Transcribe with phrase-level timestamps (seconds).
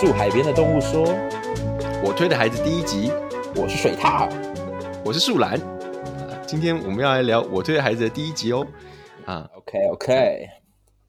[0.00, 1.02] 住海边的动物说，
[2.02, 3.12] 我推的孩子第一集，
[3.54, 4.30] 我是水獭，
[5.04, 5.60] 我是树兰。
[6.46, 8.66] 今天我们要来聊我推的孩子的第一集哦。
[9.26, 10.48] 啊，OK OK。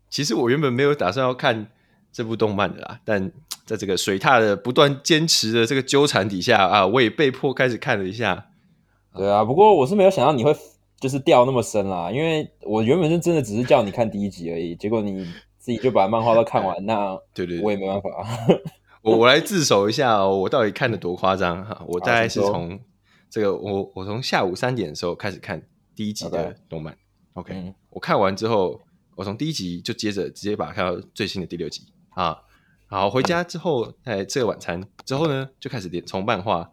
[0.09, 1.67] 其实我原本没有打算要看
[2.11, 3.31] 这部动漫的啦，但
[3.65, 8.47] 在这个水獭的不断坚持的这个纠缠底下啊，我也被迫开始看了一下。
[9.15, 10.53] 对啊，不过我是没有想到你会
[10.99, 15.25] 就是掉那么深啦，因为我原本是真的只是叫你看第一集而已，结果你。
[15.61, 18.09] 自己就把漫画都看完， 那对对，我也没办法。
[19.01, 21.83] 我我来自首一下，哦我到底看的多夸张哈？
[21.87, 22.79] 我大概是从
[23.29, 25.61] 这个我我从下午三点的时候开始看
[25.95, 26.95] 第一集的动漫。
[27.33, 28.79] OK，我看完之后，
[29.15, 32.37] 我从第一集就接着直接把它看到最新的第六集啊。
[32.87, 36.69] 好，回家之后在吃晚餐之后呢，就开始连从漫画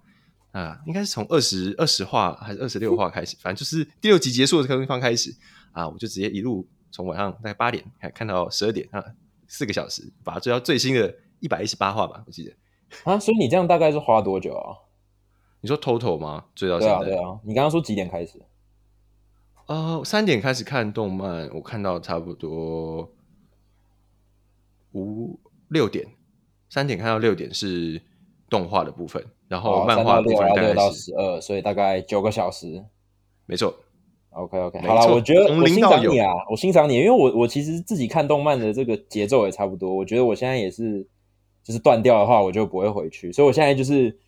[0.51, 5.35] 啊，应该是从二十二十话还是二十六话开始，反正就是第六集结束的地方开始
[5.73, 6.67] 啊，我就直接一路。
[6.91, 9.05] 从晚上大概八点看看到十二点啊，
[9.47, 12.53] 四个小时，把它追到最新的一百一十八话吧，我记得
[13.05, 13.19] 啊。
[13.19, 14.77] 所以你这样大概是花多久啊？
[15.61, 16.45] 你说 total 吗？
[16.55, 17.05] 追到现在？
[17.05, 18.41] 对啊，你刚刚说几点开始？
[19.67, 23.11] 呃，三点开始看动漫，我看到差不多
[24.93, 26.07] 五六点，
[26.71, 28.01] 三点看到六点是
[28.49, 32.85] 动画的部分，然后漫画部分大概到十二，所以大概九个小时，
[33.45, 33.75] 没错。
[34.31, 41.07] OK OK，好了，我觉得我欣赏你啊，我欣赏你，因为我我其实自己看动漫的这个节奏也差不多，我觉得我现在也是，
[41.69, 44.19] 就是断掉的话我就不会回去，所以我现在就是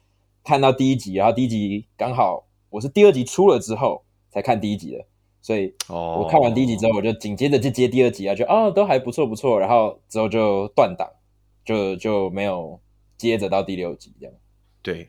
[0.44, 5.06] 看到第一集，然后第一集刚好我是第二集出了之后才看第一集的，
[5.40, 11.08] 所以我看完第一集之后，我就紧接着就接第二集啊，就哦都还不错不错，然后之后就断档，
[11.64, 12.78] 就就没有
[13.16, 14.34] 接着到第六集这样，
[14.82, 15.08] 对。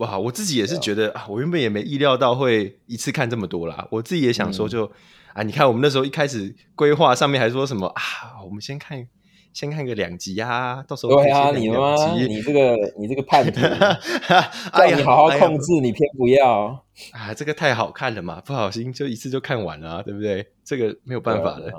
[0.00, 3.86] 哇，我自己也是觉得啊，我原本也没意料到会一次看这么多啦。
[3.90, 4.90] 我自己也想说，就
[5.34, 9.06] 啊，你看我们那时候一开始规划上面还说什么啊，我们先看
[9.52, 11.94] 先看个两集啊，到时候对啊，你吗？
[12.16, 13.60] 你这个你这个叛徒，
[14.76, 20.46] 叫你好好控制，你偏不要啊，这个太好看了嘛，不小心就一次就看完了，对不对？
[20.64, 21.70] 这个没有办法的。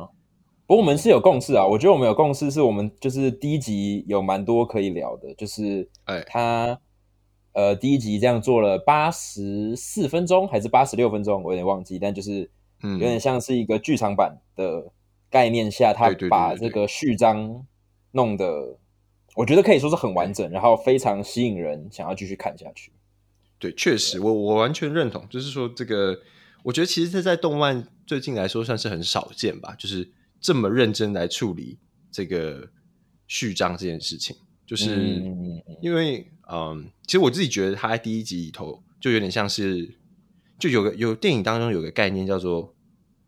[0.67, 6.79] 不过我们是有共识啊，我觉得我们有共识，是我们就是第一集有蛮多可以聊的，就是哎他。
[7.53, 12.49] 呃，第一集这样做了八十四分钟还是八十六分钟，我有点忘记，但就是
[12.81, 14.85] 嗯有点像是一个剧场版的
[15.29, 17.65] 概念下，他把这个序章
[18.11, 18.77] 弄得，
[19.35, 22.91] 我觉得可以说是很完整，然后非常吸引人，想要继续看下去。
[23.57, 26.19] 对，确实，我我完全认同，就是说这个，
[26.63, 31.77] 我觉得其实这在动漫最近来说算是很少见吧，就是这么认真来处理
[32.11, 32.67] 这个
[33.27, 34.35] 序章这件事情。
[34.65, 35.21] 就是
[35.81, 39.97] 因为，嗯，其实我自己觉得他在第一集里头就有点像是，
[40.57, 42.73] 就有个有电影当中有个概念叫做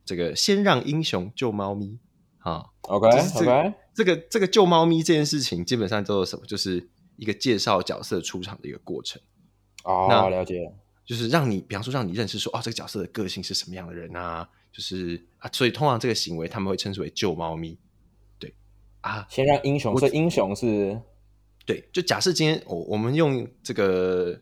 [0.05, 1.99] 这个先让英雄救猫咪
[2.39, 2.63] 啊。
[2.83, 3.09] OK
[3.93, 6.45] 这个这个救猫咪这件事情基本上都有什么？
[6.45, 9.21] 就是一个介绍角色出场的一个过程。
[9.83, 10.73] 哦，那了解，
[11.05, 14.49] 就是让你，比方说让你认识说，哦，这个角色的个性是什么样的人啊？
[14.71, 17.77] 就是啊，所以通常这个行为他们会称之为救猫咪。
[18.39, 18.53] 对
[19.01, 20.99] 啊，先让英雄，所以英雄是。
[21.65, 24.37] 对，就假设今天我我们用这个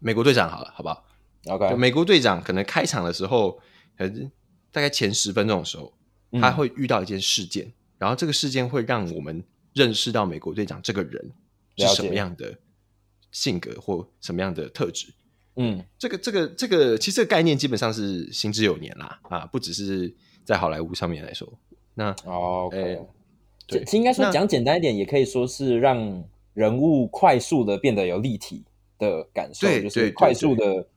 [0.00, 1.04] 美国队长好了，好不好
[1.46, 3.60] ？OK，美国队长可能开场的时候，
[3.96, 4.28] 可能，
[4.72, 5.94] 大概前十分钟的时候，
[6.40, 9.44] 他会遇到一件事件，然后这个事件会让我们
[9.74, 11.32] 认识到美国队长这个人
[11.76, 12.56] 是什么样的
[13.30, 15.12] 性格或什么样的特质。
[15.56, 20.14] 嗯，这个这个这个，其实这个概念基本上是行之有年啦，啊，不只是
[20.44, 21.52] 在好莱坞上面来说。
[21.94, 23.00] 那 OK，
[23.66, 26.24] 对，应该说讲简单一点，也可以说是让。
[26.54, 28.64] 人物快速的变得有立体
[28.98, 30.88] 的感受，就是快速的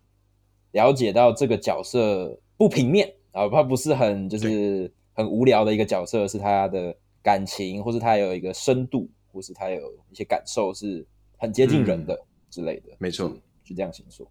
[0.72, 11.06] 了解到这个角色不平面啊，他不是很就是很无聊的一个角色，是他的感情，或是他有一个深度，或是他有一些感受是
[11.38, 12.90] 很接近人的之类的。
[13.00, 13.30] 没错，
[13.64, 14.28] 是这样形容。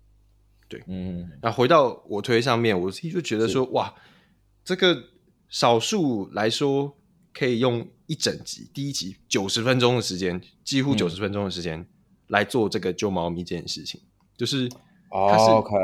[0.69, 1.31] 对，嗯。
[1.43, 3.95] 那回到我推上面，我自己就觉得说，哇，
[4.65, 5.04] 这个
[5.49, 6.97] 少数来说
[7.33, 7.87] 可以用。
[8.10, 11.87] 一整集，第一集九十分钟的时间，几乎九十分钟的时间
[12.27, 14.01] 来做这个救猫咪这件事情，
[14.37, 14.69] 就是
[15.09, 15.77] 它是 OK。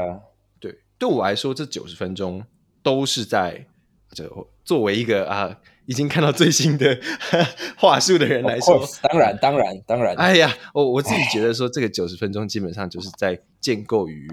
[0.58, 2.44] 对，对我来说，这九十分钟
[2.82, 3.64] 都是在
[4.10, 6.98] 就作为一个啊，已经看到最新的
[7.78, 10.14] 话术的人来说，当然，当然，当然。
[10.16, 14.28] 哎呀，我我自己觉得说，这个九十分钟基本上就是在建构于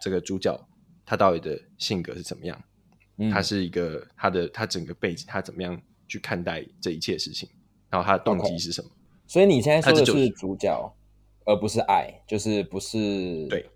[0.00, 0.58] 这个主角
[1.04, 2.58] 他到底的性格是怎么样，
[3.30, 5.78] 他是一个他的他整个背景他怎么样。
[6.08, 7.48] 去看待这一切事情，
[7.90, 8.88] 然后他的动机是什么？
[9.26, 10.94] 所以你现在说的是主角，
[11.44, 13.68] 而不是爱，就是不是对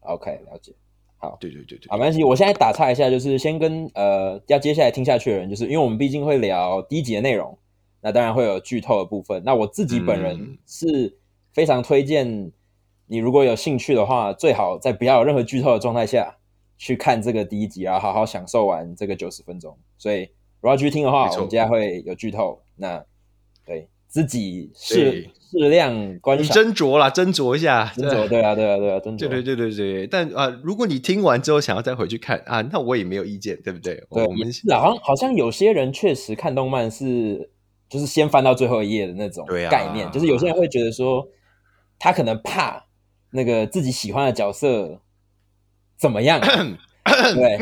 [0.00, 0.74] ？OK，了解。
[1.18, 2.22] 好，对对对对，好，没关系。
[2.22, 7.56] 我现在打岔一下，就是先跟呃要接下来听下去的人，就是因为我们毕竟会聊第一集的内容，
[8.00, 9.42] 那当然会有剧透的部分。
[9.44, 11.16] 那我自己本人是
[11.52, 12.52] 非常推荐
[13.06, 16.36] 你，如果有兴趣的话，最好在不要有任何剧透的状态下
[16.76, 19.76] 去看这个第一集，然后好好享受完这个九十分钟。
[19.96, 20.20] 所以
[20.60, 22.60] 如果要去听的话，我们接下来会有剧透。
[22.76, 23.02] 那
[23.64, 28.28] 对自己适适量观赏，斟酌啦，斟酌一下，斟酌。
[28.28, 29.18] 对啊，对啊，对啊，斟酌。
[29.18, 30.06] 对对对对对。
[30.06, 33.94] 但啊，如果你听完之后想要再回去看啊，那我也没有意见，对不对？
[34.10, 37.50] 对，我们好像好像有些人确实看动漫是。
[37.88, 41.24] 就是先翻到最后一页的那种概念，就是有些人会觉得说，
[42.00, 42.84] 他可能怕
[43.30, 45.00] 那个自己喜欢的角色
[45.96, 46.40] 怎么样，
[47.06, 47.56] 对，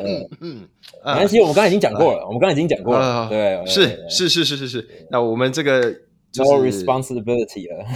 [0.00, 0.66] 嗯，
[1.04, 5.94] 没关系，我们刚才已经讲过了，我们刚才已经讲过了，对，是是是是是是，那我们这个。
[6.36, 7.86] No responsibility 了，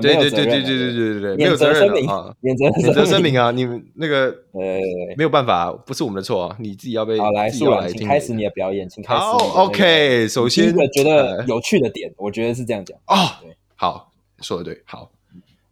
[0.00, 4.80] 对对对对对对对对对，没有责任啊，免责免责声明啊，你们那个呃
[5.14, 9.20] 没有办法，不是我们的错啊，你自己要被好来，素来请开始你的表演，请开始。
[9.20, 13.28] 好，OK，首先一个觉得有趣的点，我觉得是这样讲哦，
[13.76, 14.10] 好，
[14.40, 15.10] 说的对，好，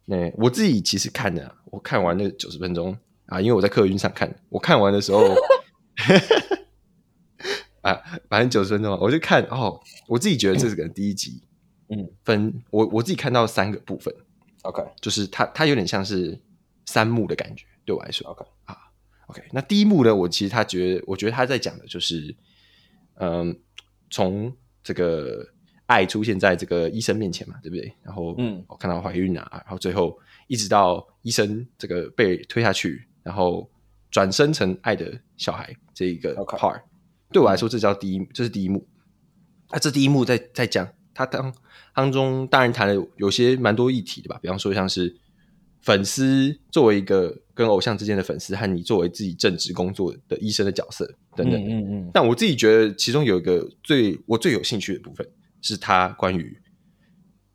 [0.05, 2.95] 那我自己其实看的，我看完那九十分钟
[3.25, 5.21] 啊，因为我在客运上看，我看完的时候，
[7.81, 11.41] 啊，反正九十分钟，我就看哦，我自己觉得这是个第一集。
[11.91, 14.13] 嗯，分我我自己看到三个部分
[14.63, 16.39] ，OK，就是它它有点像是
[16.85, 18.45] 三幕的感觉，对我来说，OK。
[18.63, 18.77] 啊
[19.27, 22.33] ，OK，那第一幕呢，我其实他觉得，我觉得他在讲的就是，
[23.15, 23.59] 嗯，
[24.09, 25.45] 从这个
[25.85, 27.93] 爱出现在这个医生面前嘛，对不对？
[28.03, 30.17] 然后，嗯，我看到怀孕啊，然后最后
[30.47, 33.69] 一直到医生这个被推下去，然后
[34.09, 36.81] 转生成爱的小孩这一个 part，
[37.33, 38.87] 对我来说，这叫第一，这是第一幕。
[39.67, 41.53] 啊这第一幕在在讲他当。
[41.93, 45.13] 当中当然谈了有些蛮多议题的吧，比方说像是
[45.81, 51.05] 粉丝作为一个跟偶像之间的粉丝，和你作为自己正职工作的医生的角色
[51.35, 51.61] 等等。
[51.61, 52.11] 嗯嗯。
[52.13, 55.29] 但我自己觉得其中有一个最我最有兴趣的部分，
[55.61, 56.57] 是他关于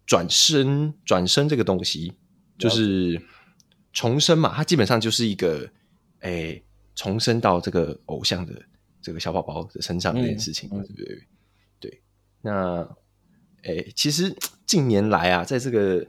[0.05, 2.13] 转身转身这个东西，
[2.59, 3.19] 就是
[3.95, 4.53] 重生嘛。
[4.55, 5.67] 它基本上就是一个
[6.21, 6.63] 诶
[6.95, 8.53] 重生到这个偶像的
[9.01, 11.23] 这个小宝宝的身上这件事情，对不对？
[11.81, 12.03] 对，
[12.43, 12.87] 那。
[13.67, 14.35] 哎，其实
[14.65, 16.07] 近年来啊，在这个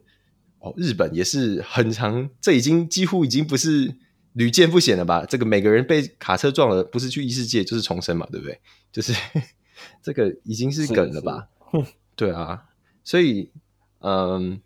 [0.59, 3.95] 哦，日本也是很常，这已经几乎已经不是
[4.33, 5.25] 屡见不鲜了吧？
[5.25, 8.59] 这个每个人被卡车撞了，不是去异世界就是重生嘛，对不对？
[8.91, 9.13] 就是
[10.01, 11.49] 这个已经是梗了吧？
[12.15, 12.65] 对啊，
[13.03, 13.51] 所以
[13.99, 14.61] 嗯，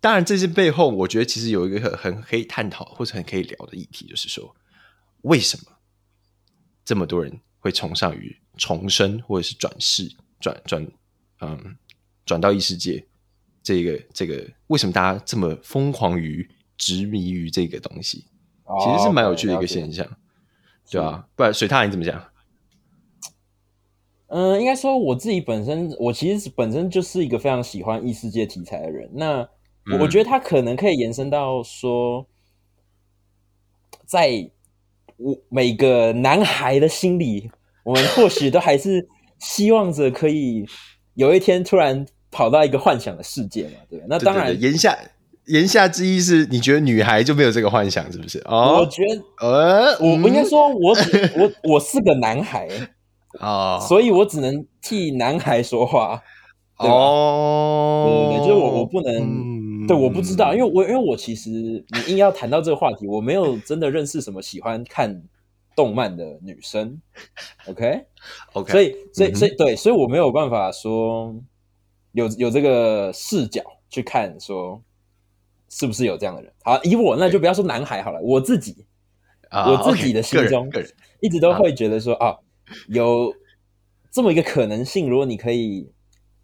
[0.00, 4.54] 当然这些背后，我觉得其实有一个很很可以探讨或者很可以聊的议题，就是说
[5.22, 5.72] 为什么
[6.84, 10.10] 这么多人会崇尚于重生或者是转世？
[10.40, 10.86] 转转，
[11.40, 11.76] 嗯，
[12.24, 13.04] 转到异世界，
[13.62, 18.26] 这个这个，为什么大家这么疯狂于执迷于这个东西？
[18.80, 20.06] 其实是蛮有趣的一个现象，
[20.90, 22.22] 对啊，不然水獭你怎么讲？
[24.26, 29.10] 嗯，应该说我自己本身，我其实本身就是一个非常喜欢异世界题材的人。
[29.14, 29.48] 那
[29.98, 32.26] 我觉得他可能可以延伸到说，
[34.04, 34.50] 在
[35.16, 37.50] 我每个男孩的心里，
[37.84, 39.08] 我们或许都还是。
[39.38, 40.66] 希望着可以
[41.14, 43.78] 有一天突然跑到一个幻想的世界嘛？
[43.88, 44.96] 对，那当然，言下
[45.46, 48.38] 言下之意是你觉得女孩就没有这个幻想，是不是？
[48.44, 50.96] 哦，我觉得，呃，我我应该说， 我
[51.36, 52.68] 我我是个男孩
[53.40, 56.22] 啊，所以我只能替男孩说话。
[56.76, 65.22] 哦，对对对，就是我我不能，对，我不知道，因为我因为我其实你硬要谈到这个话题，我没有真的认识什么喜欢看。
[65.78, 67.00] 动漫的女生
[67.68, 71.32] ，OK，OK， 所以，所以，所以，对，所以我没有办法说
[72.10, 74.82] 有有这个视角去看，说
[75.68, 76.52] 是不是有这样的人。
[76.64, 78.84] 好，以我那就不要说男孩好了，我自己，
[79.52, 80.68] 我自己的心中
[81.20, 82.36] 一直都会觉得说，啊，
[82.88, 83.32] 有
[84.10, 85.92] 这么一个可能性，如果你可以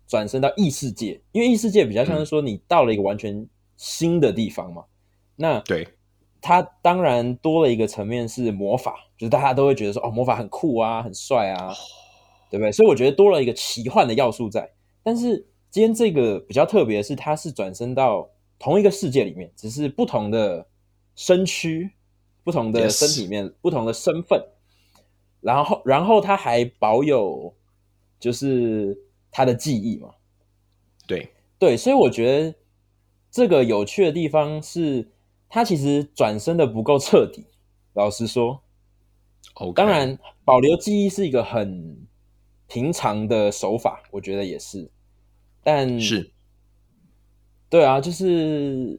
[0.06, 4.84] 转身到异世界，因为异世界比较像是说你到了一个完全新的地方嘛，
[5.34, 5.88] 那对。
[6.46, 11.72] 它当然多了一个层面是魔法，就是大家都会觉得说哦，魔法很酷啊，很帅啊，
[12.50, 12.70] 对不对？
[12.70, 14.70] 所以我觉得多了一个奇幻的要素在。
[15.02, 20.66] 但是今天这个比较特别的是，它是转身到同一个世界里面，只是不同的
[21.16, 21.90] 身躯、
[22.44, 24.44] 不同的身体面、不同的身份，
[25.40, 27.54] 然后然后他还保有
[28.20, 28.98] 就是
[29.30, 30.10] 他的记忆嘛？
[31.06, 32.54] 对对，所以我觉得
[33.30, 35.08] 这个有趣的地方是。
[35.54, 37.46] 他其实转身的不够彻底，
[37.92, 38.60] 老实说。
[39.72, 41.96] 当然，保留记忆是一个很
[42.66, 44.90] 平常的手法，我觉得也是。
[45.62, 46.32] 但是，
[47.70, 48.98] 对啊，就是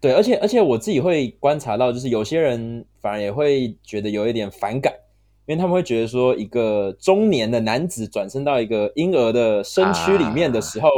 [0.00, 4.94] 对，而且而且我自己会观察到，就是有些人反而也会觉得有一点反感，
[5.44, 10.88] 因为他们会觉得说，一个中年的男子转身到一个婴儿的身躯里面的时候，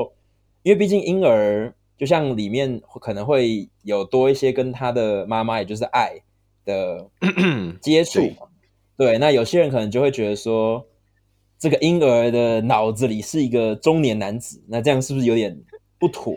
[0.62, 6.14] 因为毕竟婴儿就像里面可能会有多一些跟他的妈妈，也就是爱
[6.64, 7.08] 的
[7.80, 8.48] 接触嘛。
[8.96, 10.86] 对，那有些人可能就会觉得说，
[11.58, 15.56] 这个婴儿的脑子里是一个中年男子，那这样是不是有点
[15.98, 16.36] 不妥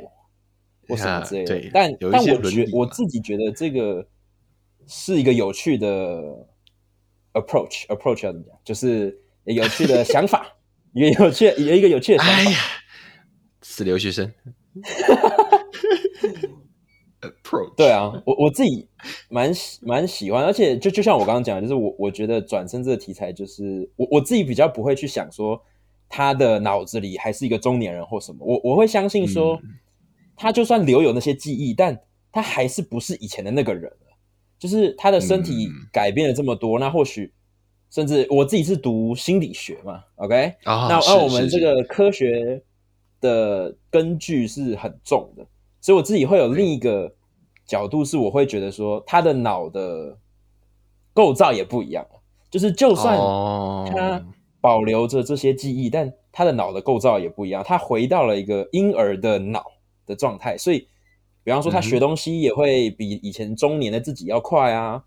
[0.88, 1.70] 或什么之类的？
[1.74, 4.08] 但但我觉我自己觉得这个
[4.88, 6.48] 是一个有趣的
[7.34, 8.58] approach，approach 要怎么讲？
[8.64, 10.52] 就是有趣的 想法。
[10.94, 12.52] 一个有趣，有一个有趣的想法。
[13.62, 14.32] 死留学生。
[17.78, 18.88] 对啊，我我自己
[19.30, 25.62] 蛮蛮喜欢，而且就就像我刚刚讲，就是我我觉得转身这个题材，就是我我自己比较不会去想说
[26.10, 29.60] 他的脑子里还是一个中年人或什么，我我会相信说
[30.36, 32.00] 他就算留有那些记忆，但
[32.32, 34.18] 他还是不是以前的那个人了，
[34.58, 37.32] 就是他的身体改变了这么多，那或许。
[37.92, 42.62] 甚至我自己是读心理学嘛，OK，那那我们这个科学
[43.22, 45.46] 的根据是很重的，
[45.80, 47.14] 所以我自己会有另一个
[47.66, 50.18] 角度，是我会觉得说他的脑的
[51.14, 52.06] 构造也不一样，
[52.50, 53.18] 就是就算
[53.92, 54.26] 他
[54.62, 59.66] 保留着这些记忆，但他的脑的构造也不一样，他回到了一个婴儿的脑
[60.06, 60.88] 的状态，所以
[61.44, 65.04] 比方说他学东西也会比以前中年的自己要快啊。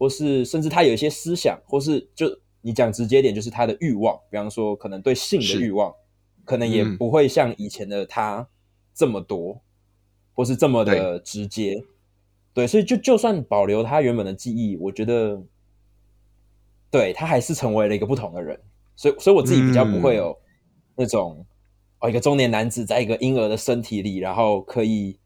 [0.00, 2.24] 或是甚至他有一些思想，或是就
[2.60, 5.92] 你讲直接点，就是他的欲望，比方说可能对性的欲望，
[6.44, 8.46] 可能也不会像以前的他
[8.94, 9.60] 这么多，
[10.34, 11.82] 或是这么的直接。
[12.58, 15.40] 对，所以就就算保留他原本的记忆，我觉得，
[16.90, 18.60] 对他还是成为了一个不同的人。
[18.96, 20.36] 所以，所以我自己比较不会有
[20.96, 21.46] 那种
[22.00, 25.16] 哦，一个中年男子在一个婴儿的身体里，然后可以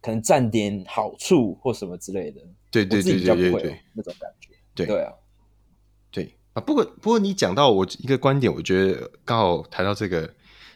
[0.00, 2.40] 可能占点好处或什么之类的。
[2.70, 5.12] 对对对对对对，那种感觉，对对啊，
[6.10, 6.62] 对啊。
[6.62, 10.32] 不过不过，你讲到我一个观点，我觉得刚好谈到这个，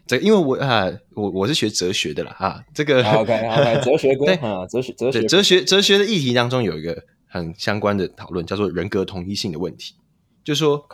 [0.06, 9.94] 这因为我啊，我我是学哲学的啦啊，这个 OK OK，哲学对啊，哲学哲学哲学哲学的议题当中有一个很相关的讨论，叫做人格同一性的问题，
[10.42, 10.86] 就是说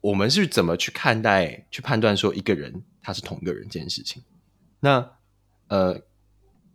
[0.00, 4.22] 我们是怎么去看待、去判断说一个人他是同一个人这件事情。
[4.80, 5.10] 那
[5.68, 6.00] 呃，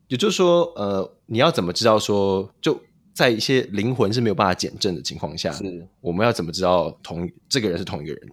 [0.08, 2.82] 也就是说呃，你要怎么知道说就。
[3.12, 8.30] 在一些灵魂是没有办法减震的情况下，是我们要怎么知道同这个人是同一个人？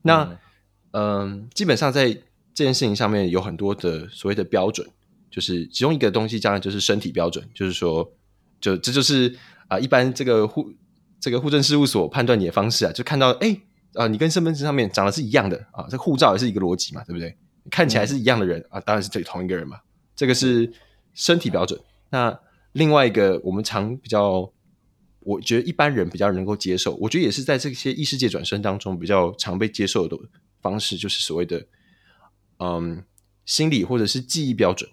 [0.00, 0.38] 那
[0.92, 2.16] 嗯，基本上在
[2.54, 4.86] 这件事情上面有很多的所谓的标准，
[5.30, 8.12] 就是其中一个东西，当然就是身体标准，就是说，
[8.60, 9.36] 就这就是
[9.68, 10.72] 啊，一般这个户
[11.20, 13.60] 这个户政事务所判断你的方式啊，就看到哎
[13.94, 17.36] 啊，你跟身份证上面长得是一样的啊，这护照也是一个逻辑嘛，对不对？
[17.70, 19.78] 看起来是一样的人啊，当然是这同一个人嘛，
[20.16, 20.72] 这个是
[21.14, 21.78] 身体标准。
[22.10, 22.36] 那
[22.72, 24.50] 另外一个，我们常比较，
[25.20, 30.16] 我觉得一般人比较能够接受，我觉得也是在这些异世界转生当中比较常被接受的
[30.62, 31.64] 方式，就是所谓的，
[32.60, 33.04] 嗯，
[33.44, 34.88] 心理或者是记忆标准。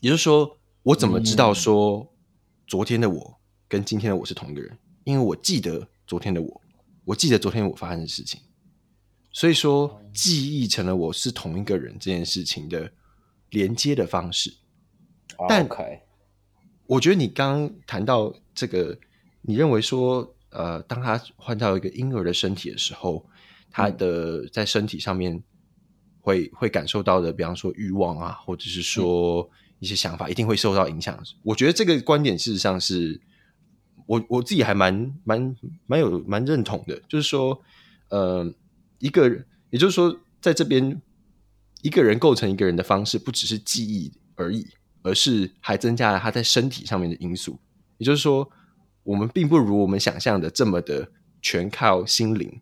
[0.00, 2.14] 也就是说，我怎么知道说
[2.66, 4.78] 昨天的我跟今天的我是同一个人？
[5.04, 6.62] 因为我记得昨天的我，
[7.04, 8.40] 我记得昨天我发生的事情，
[9.32, 12.92] 所以说记忆成了我是同一个人这件事情的
[13.50, 14.54] 连接的方式。
[15.48, 15.66] 但
[16.86, 18.98] 我觉得你刚刚谈到这个，
[19.42, 23.24] 你认为说，呃，当他换到一个婴儿的身体的时候，
[23.70, 25.42] 他的在身体上面
[26.28, 31.18] 会会感受到的，比方说欲望啊，或者是说一些想法，一定会受到影响。
[31.42, 33.20] 我觉得这个观点事实上是
[34.06, 35.56] 我我自己还蛮蛮
[35.86, 37.58] 蛮有蛮认同的，就是说，
[38.10, 38.54] 呃，
[38.98, 41.00] 一个人也就是说，在这边
[41.80, 44.66] 一个人构成一个人的方式，不只是记忆而已。
[45.02, 47.56] 而是还增加了他在身体上面的因素，
[47.98, 48.50] 也就是说，
[49.04, 51.08] 我们并不如我们想象的这么的
[51.40, 52.60] 全靠心灵，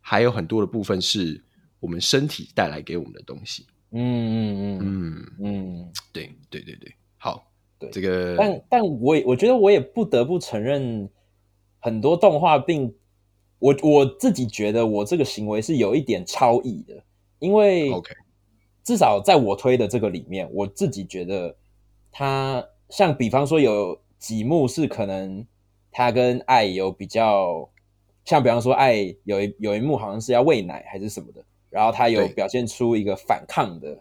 [0.00, 1.42] 还有很多的部分是
[1.82, 3.66] 我们身体带来给我们的东西。
[3.90, 4.78] 嗯嗯嗯。
[4.80, 5.26] 嗯。
[5.40, 7.44] 嗯，对对对对，好，
[7.78, 7.90] 对。
[7.90, 11.10] 这个，但但我也我觉得我也不得不承认，
[11.80, 12.94] 很多动画并
[13.58, 17.02] 我我自己觉得我这个行为是有一点超意的，
[17.40, 18.14] 因为 OK，
[18.84, 21.56] 至少在我推的这个里面，我自己觉得。
[22.14, 25.46] 他像比方说有几幕是可能
[25.90, 27.66] 他跟爱有比较
[28.26, 34.00] 像，比方说爱有一有一幕好像是要喂奶还是什么的，然后他有表现出一个反抗的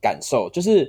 [0.00, 0.86] 感受，就是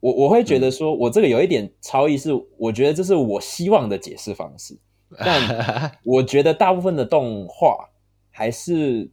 [0.00, 4.76] 我我会觉得说我这个有一点超意，是我觉得这是我希望的解释方式，
[5.18, 7.90] 但我觉得大部分的动画
[8.30, 9.10] 还是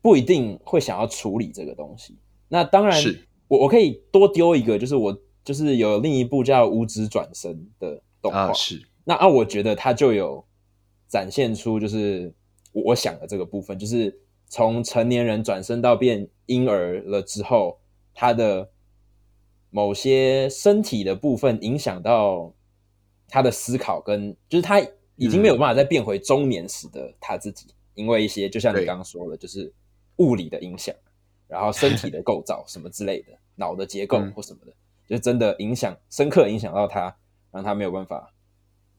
[0.00, 2.16] 不一定会想要处理这个东西。
[2.48, 2.98] 那当然，
[3.48, 5.20] 我我可以多丢一个，就是我。
[5.44, 10.44] 就是有另一部叫《五指转身》的动画，是那啊，我觉得它就有
[11.08, 12.30] 展现出就是
[12.72, 14.14] 我想的这个部分，就是
[14.48, 17.78] 从成年人转身到变婴儿了之后，
[18.14, 18.70] 他的
[19.70, 22.52] 某些身体的部分影响到
[23.28, 24.80] 他的思考，跟就是他
[25.16, 29.72] 已经没有办法再变回中年时的他自己，因为一些就像你刚刚说的，就是
[30.16, 30.94] 物理的影响，
[31.46, 34.72] 然后身体的构造什么之类的，脑的结构或什么的，
[35.06, 37.14] 就真的影响深刻影响到他，
[37.52, 38.32] 让他没有办法，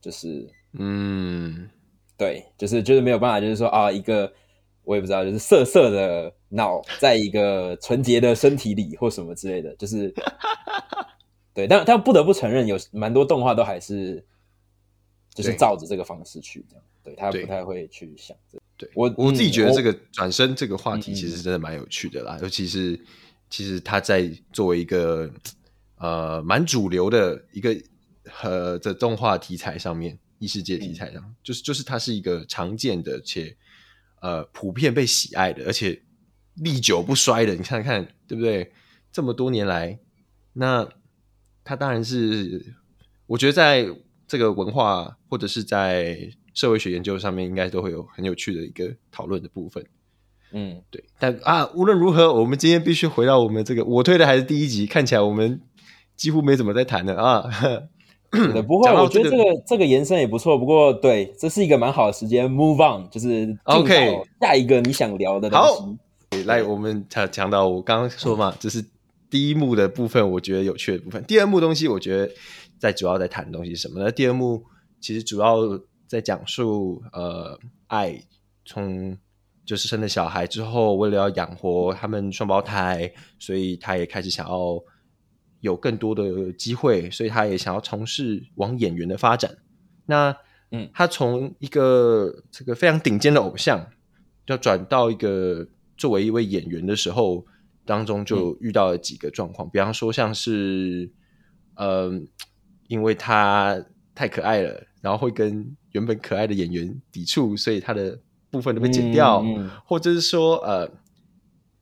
[0.00, 1.68] 就是嗯，
[2.16, 4.32] 对，就是就是没有办法，就是说啊，一个
[4.84, 6.34] 我也不知道，就是色色的。
[6.52, 10.12] 脑在一个纯洁的身体里，或什么之类的，就是
[11.54, 14.26] 对，但但不得不承认，有蛮多动画都还是
[15.32, 18.36] 就是照着这个方式去这样，对他不太会去想。
[18.50, 22.98] 这对我我自己觉得这个转身这个话题其实真的蛮有趣的啦，尤其是
[23.48, 25.30] 其实他在作为一个
[25.98, 27.76] 呃蛮主流的一个
[28.42, 33.56] 呃的动画题材上面，异世界题材上，就是就是它是一个常见的且
[34.20, 36.02] 呃普遍被喜爱的，而且。
[36.56, 38.70] 历久不衰的，你看看对不对？
[39.10, 39.98] 这么多年来，
[40.52, 40.86] 那
[41.64, 42.74] 他当然是，
[43.26, 43.88] 我觉得在
[44.26, 49.86] 这个文化或者是在社会学研究上面，应该都会有很有趣的一个讨论的部分。
[50.52, 51.02] 嗯，对。
[51.18, 55.62] 但啊，无论如何，我们今天必须回到我们这个，我推的还是第一集，看起来我们
[56.16, 57.48] 几乎没怎么在谈的啊。
[58.66, 60.56] 不会，我觉得这个这个延伸也不错。
[60.56, 65.98] 不过，对，这是一个蛮好的时间，move on，就是 OK，下一个你想聊的东
[66.30, 66.44] 西。
[66.44, 68.84] 来，我们讲讲到我刚刚说嘛，这是
[69.28, 71.22] 第一幕的部分，我觉得有趣的部分。
[71.24, 72.32] 第二幕东西，我觉得
[72.78, 74.12] 在主要在谈的东西是什么呢？
[74.12, 74.62] 第二幕
[75.00, 75.56] 其实主要
[76.06, 77.58] 在讲述，呃，
[77.88, 78.16] 爱
[78.64, 79.16] 从
[79.66, 84.80] 就是生了小孩之后，为了要养活他们双胞胎，所以他也开始想要
[85.60, 89.56] 有更多的机会，所以他也想要从事往演员的发展。
[90.06, 90.36] 那
[90.72, 93.86] 嗯，他从一个这个非常顶尖的偶像，
[94.46, 95.68] 要转到一个。
[96.00, 97.44] 作为一位演员的时候，
[97.84, 101.10] 当中就遇到了几个状况，比方说像是，
[101.74, 102.26] 嗯，
[102.88, 108.18] 因为他太可爱了，然后会跟原本可爱的演员抵触，所以他的
[108.50, 109.44] 部分都被剪掉，
[109.84, 110.90] 或者是说，呃，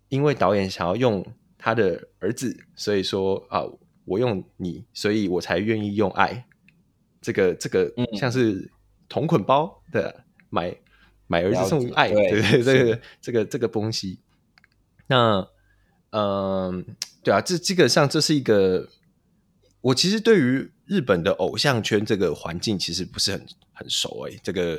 [0.08, 1.24] 因为导演想要用
[1.58, 3.62] 他的儿子，所以说啊，
[4.04, 6.46] 我用你，所以我才愿意用爱，
[7.20, 8.70] 这个这个像是
[9.08, 10.74] 同捆包的买。
[11.30, 14.18] 买儿子送爱，对对，这个这个这个东西，
[15.08, 15.46] 那
[16.08, 16.82] 嗯，
[17.22, 18.88] 对啊，这基本上这是一个，
[19.82, 24.76] 我其实对于日本的偶像圈这个环境其实不是很很熟哎，这个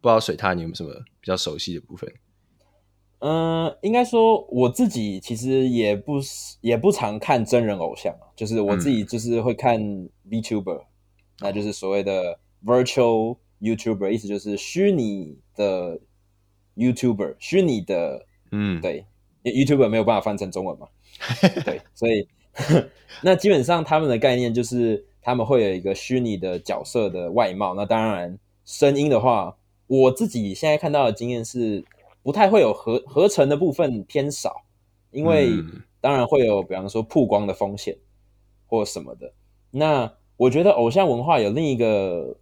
[0.00, 2.12] 不知道水獭你有没有什么比较熟悉的部分？
[3.22, 6.14] 嗯，应该说我自己其实也不
[6.60, 9.80] 也不常看真人偶像，就是我自己就是会看
[10.28, 10.82] VTuber，
[11.40, 13.36] 那就是所谓的 Virtual。
[13.62, 16.00] YouTuber 意思就是虚拟的
[16.74, 19.06] YouTuber，虚拟的，嗯，对
[19.44, 20.88] ，YouTuber 没有办法翻成中文嘛，
[21.64, 22.26] 对，所以
[23.22, 27.72] 那基本上他们的概念就是他们会有一个虚拟的角色的外貌。
[27.76, 29.56] 那当然，声音的话，
[29.86, 31.84] 我自己现在看到的经验是
[32.22, 34.64] 不太会有合合成的部分偏少，
[35.10, 35.50] 因为
[36.00, 37.96] 当然会有比方说曝光的风险
[38.66, 39.32] 或什么的。
[39.70, 42.36] 那我觉得偶像文化有另一个。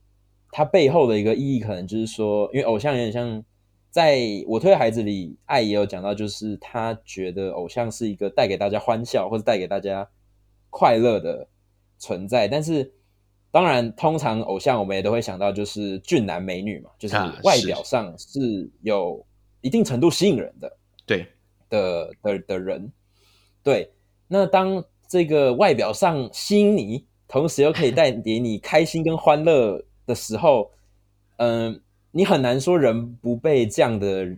[0.53, 3.45] 它背后的一个意义，可能就是说，因为偶像有点像，
[3.89, 10.11] 在我推的孩子里，爱也有讲到，就是他觉得偶像是一个带给大家欢笑或者带给大家
[10.69, 11.47] 快乐的
[11.99, 12.49] 存在。
[12.49, 12.93] 但是，
[13.53, 17.15] 当然，通常偶像我们也都会想到，就是俊男美女嘛，就是
[17.45, 19.25] 外表上是有
[19.61, 21.27] 一定程度吸引人的，对
[21.69, 22.93] 的的的人。
[23.63, 23.91] 对，
[24.29, 29.85] 那当这个外表上吸引你，同时又可以带 给你开心跟欢乐。
[30.07, 30.73] 的时候，
[31.37, 34.37] 嗯，你很难说人不被这样的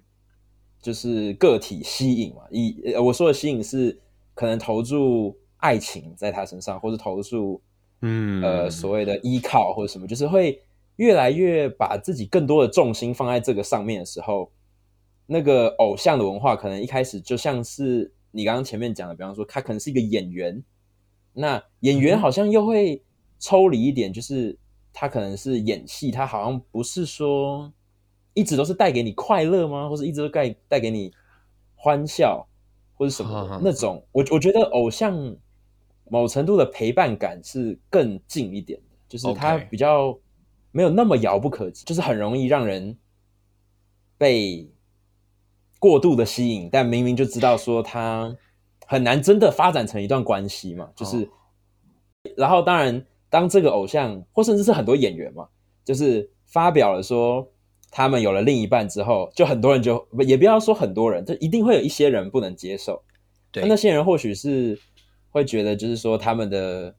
[0.82, 2.42] 就是个体吸引嘛？
[2.50, 3.98] 以我说的吸引是
[4.34, 7.58] 可能投注爱情在他身上，或者投注
[8.02, 10.60] 嗯呃所谓的依靠或者什么，就是会
[10.96, 14.50] 越来越把自己更多的重心放在这个上面的时候，
[15.32, 20.62] 那个偶像的文化可能一开始就像是你刚刚前面讲的，比方说他可能是一个演员，
[21.32, 23.02] 那演员好像又会
[23.38, 24.58] 抽离一点，就是。
[24.94, 27.72] 他可能是演戏，他好像不是说
[28.34, 29.88] 一直都是带给你快乐吗？
[29.88, 31.10] 或者一直都带带给你
[31.74, 32.46] 欢笑，
[32.92, 34.04] 或者什么那种？
[34.12, 35.34] 我我觉得偶像
[36.10, 40.14] 某程度的陪伴感是更近一点的，就是他比较
[40.72, 42.94] 没有那么遥不可及，就是很容易让人
[44.18, 44.70] 被
[45.82, 48.32] 过度的吸引，但明明就知道说他
[48.86, 51.28] 很难真的发展成一段关系嘛，就是，
[52.36, 53.04] 然后当然。
[53.32, 55.48] 当这个偶像，或甚至是很多演员嘛，
[55.86, 57.48] 就是发表了说
[57.90, 63.02] 他们有了另一半之后，就很多人就也不要说很多人，就一定会有一些人不能接受。
[63.50, 64.78] 对，那些人或许是
[65.30, 66.94] 会觉得就是说他们的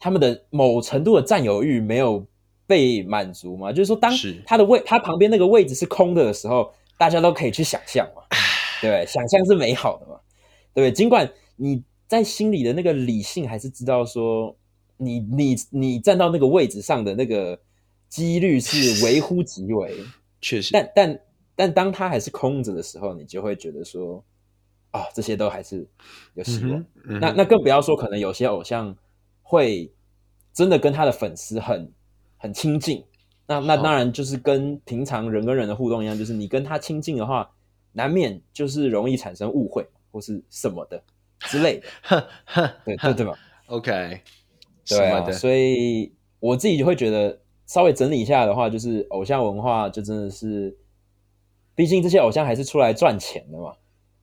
[0.00, 2.26] 他们的某程度的占有欲没有
[2.66, 3.70] 被满足嘛？
[3.70, 4.12] 就是说，当
[4.44, 8.22] 他的位他旁边那个位置是空的的时候，大家都可以去想象嘛，
[8.80, 10.20] 对想象是美好的嘛，
[10.74, 14.56] 对尽管你在心里的那个理性还是知道说，
[14.96, 17.58] 你你你站到那个位置上的那个
[18.08, 19.94] 几率是微乎其微，
[20.40, 21.20] 确实，但但
[21.54, 24.24] 但当他还是空着的时候，你就会觉得说。
[24.92, 25.86] 啊，这些都还是
[26.32, 26.82] 有希望。
[27.20, 28.96] 那那更不要说，可能有些偶像
[29.42, 29.92] 会
[30.54, 31.92] 真的跟他的粉丝很
[32.38, 33.04] 很亲近。
[33.46, 37.50] 那那当然就是跟平常人跟人的互动一样，就是你跟他亲近的话，
[37.92, 41.02] 难免就是容易产生误会或是什么的
[41.40, 42.28] 之类的。
[42.84, 44.20] 对对对吧？OK，
[44.86, 45.30] 对啊。
[45.30, 50.76] 所以我自己就会觉得，稍微整理一下的话，就是偶像文化就真的是，
[51.74, 53.74] 毕竟这些偶像还是出来赚钱的嘛。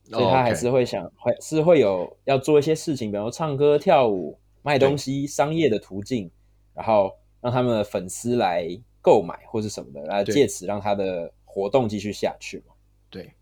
[0.06, 6.30] 所以他还是会想，会是会有要做一些事情，比如唱歌、跳舞、卖东西、商业的途径，
[6.74, 7.10] 然后
[7.40, 8.68] 让他们的粉丝来
[9.04, 12.72] 购买或是什么的，来借此让他的活动继续下去嘛？
[13.10, 13.34] 对，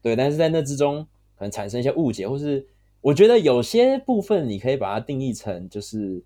[0.00, 0.16] 对。
[0.16, 1.06] 但是在那之中，
[1.36, 2.66] 可能产生一些误解，或是
[3.02, 6.24] 我觉得有些部分，你可以把它定义成就是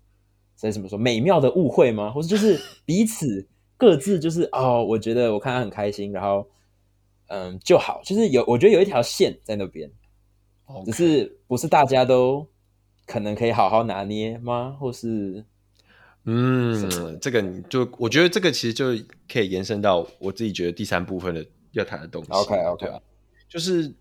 [0.55, 2.09] 在怎么说美妙的误会吗？
[2.15, 6.47] 或者就是彼此各自就是哦，我觉得我看他很开心，然后。
[7.33, 9.89] 嗯，就好，就是有，我觉得有一条线在那边，
[10.83, 12.45] 只是不是大家都
[13.05, 14.75] 可能可以好好拿捏吗？
[14.77, 15.45] 或是，
[16.25, 18.95] 嗯，这个你就我觉得这个其实就
[19.31, 22.31] 可以延伸到我自己觉得第三部分的要谈的东西。
[22.31, 22.87] OK OK，
[23.47, 23.93] 就是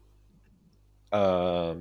[1.10, 1.76] 呃。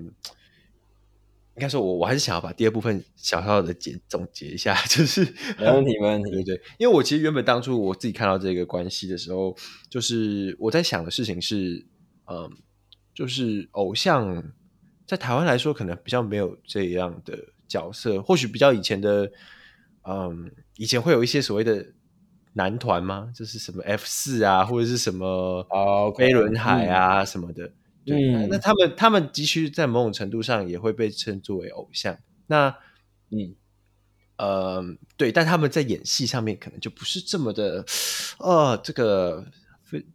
[1.55, 5.25] 应该说，我我还是想要把第二部分小小的简总结一下， 就是
[5.57, 6.61] 没问题，没问题，对对。
[6.77, 9.53] 因为我其实原本当初我自己看到这个关系的时候，
[9.89, 11.85] 就是我在想的事情是，
[12.27, 12.49] 嗯，
[13.13, 14.41] 就是偶像
[15.05, 19.29] 在台湾来说，可能比较没有这样的角色，或许比较以前的，
[20.03, 21.85] 嗯，以前会有一些所谓的
[22.53, 23.31] 男团吗？
[23.35, 25.65] 就是什么 F 四啊，或者是什么
[26.17, 27.71] 飞轮海啊什么的。
[28.05, 32.17] 对，那他们他们的确在某种程度上也会被称作为偶像。
[32.47, 32.75] 那
[33.29, 33.53] 嗯
[34.37, 34.81] 呃，
[35.17, 37.85] 对，但他们在演戏上面可能就不是这么的，
[38.39, 39.45] 呃， 这个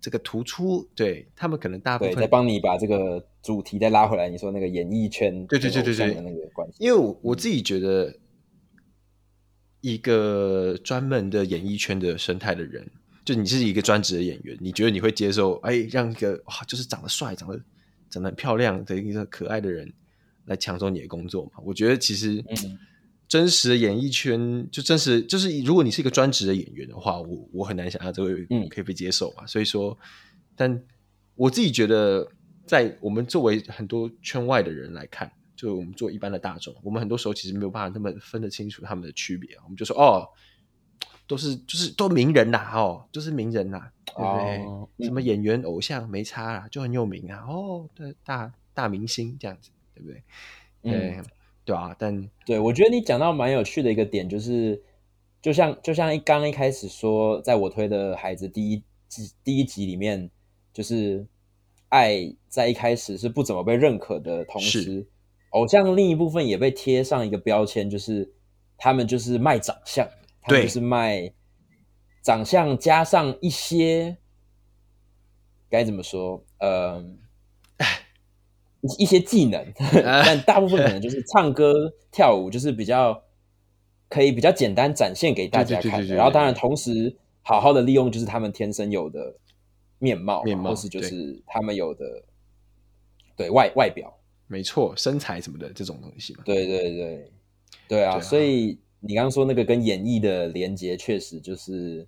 [0.01, 0.89] 这个突出。
[0.95, 4.29] 对他们可能大部分在帮你把这个主题再拉回来。
[4.31, 6.77] 你说那个演艺圈，对对对对对，那个关系。
[6.79, 8.13] 因为我我自己觉得，
[9.85, 12.91] 一个专门的演艺圈的生态的人，
[13.25, 15.55] 就你是一个专职的演员，你觉得你会接受？
[15.61, 17.61] 哎，让一个哇，就是长得帅，长得。
[18.11, 19.93] 长得很漂亮的一个可爱的人
[20.45, 21.51] 来抢走你的工作吗？
[21.65, 22.45] 我觉得其实
[23.27, 28.29] 真实的演艺圈就真实，就是如果你是一个专职的演员的话，我我很难想象这个
[28.69, 29.45] 可以被接受嘛。
[29.49, 29.99] 所以说，
[30.55, 30.81] 但
[31.35, 32.31] 我自己觉得，
[32.65, 39.57] 在我们作为很多圈外的人来看，就我们做一般的大众，我们很多时候其实没有办法那么分得清楚他们的区别。
[39.65, 40.29] 我们就说哦，
[41.27, 43.91] 都是就是都名人呐，哦，都是名人呐。
[44.17, 45.07] 对不对？
[45.07, 47.45] 什么演员、偶像没差啦，就很有名啊！
[47.49, 50.23] 哦，对，大大明星这样子，对不对？
[50.83, 51.21] 对，
[51.65, 51.97] 对啊。
[51.99, 54.81] 但对我觉得你讲到蛮有趣的一个点，就是
[55.43, 60.31] 就像就像一刚一开始说，在我推的孩子第一集第一集里面，
[60.73, 61.27] 就是
[61.89, 65.05] 爱在一开始是不怎么被认可的同时，
[65.55, 68.33] 偶像另一部分也被贴上一个标签，就是
[68.77, 70.09] 他们就是卖长相，
[70.41, 71.33] 他们就是卖。
[72.23, 74.17] 长相加上一些
[75.69, 76.43] 该怎么说？
[76.59, 77.05] 呃，
[78.99, 79.63] 一些技能，
[80.25, 83.23] 但大部分可能就是唱歌、跳舞，就是比较
[84.09, 86.07] 可以比较简单展现给大家看。
[86.07, 89.37] 然后，当然同时好好的利用就是他们天生有的
[89.99, 92.25] 面貌，面貌或是就是他们有的
[93.37, 96.43] 对外外表，没错，身材什么的这种东西嘛。
[96.45, 97.33] 对对对
[97.89, 98.21] 对啊！
[98.21, 102.07] 所以你刚刚说那个跟演绎的连接，确实就是。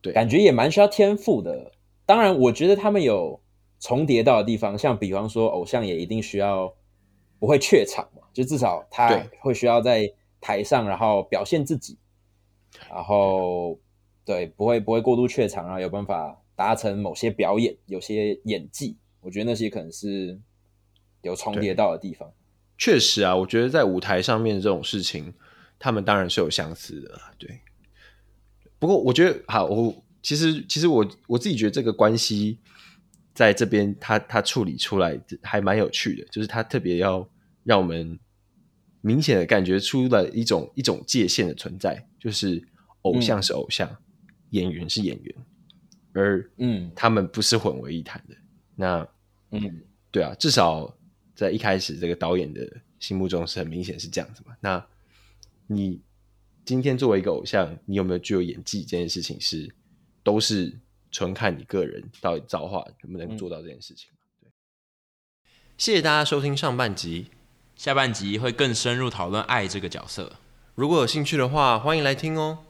[0.00, 1.72] 对，感觉也蛮需要天赋的。
[2.04, 3.40] 当然，我觉得他们有
[3.80, 6.74] 重叠到的地方，像比方说，偶像也一定需要
[7.38, 11.96] 不会怯场嘛，就至少他会需要在台上，然后表现自己，
[12.90, 13.78] 然后
[14.26, 20.38] 对，不会不会过度怯场，然后有办法达成某些表演，有些演技，我觉得那些可能是
[21.24, 22.30] 有重叠到的地方。
[22.76, 25.32] 确实啊，我觉得在舞台上面这种事情，
[25.78, 27.60] 他们当然是有相似的，对。
[28.78, 32.58] 不过我觉得好，我其实其实我我自己觉得这个关系
[33.32, 37.26] 在这边，他他处理出来还蛮有趣的，就是他特别要
[37.62, 38.18] 让我们
[39.00, 42.62] 明显的感觉出了一种一种界限的存在，就是
[43.02, 43.88] 偶像是偶像，
[44.50, 45.34] 演员是演员，
[46.12, 48.34] 而嗯，他们不是混为一谈的。
[48.74, 49.06] 那
[49.52, 50.94] 嗯，对啊，至少
[51.34, 52.60] 在一开始这个导演的
[52.98, 54.56] 心目中是很明显是这样子嘛？
[54.60, 54.86] 那
[55.66, 56.00] 你
[56.64, 59.74] 今天作为一个偶像，你有没有具有演技这件事情是
[60.22, 60.72] 都是
[61.10, 64.10] 纯看你个人到底造化能不能做到这件事情？
[64.40, 64.50] 对，
[65.76, 67.26] 谢谢大家收听上半集，
[67.76, 70.36] 下半集会更深入讨论爱这个角色。
[70.74, 72.64] 如果有兴趣的话，欢迎来听哦。